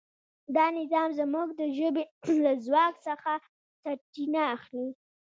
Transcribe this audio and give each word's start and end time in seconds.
دا 0.55 0.65
نظام 0.79 1.09
زموږ 1.19 1.47
د 1.59 1.61
ژبې 1.77 2.03
له 2.43 2.51
ځواک 2.65 2.93
څخه 3.07 3.31
سرچینه 3.81 4.41
اخلي. 4.55 4.87